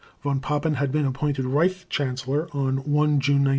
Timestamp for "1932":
3.45-3.49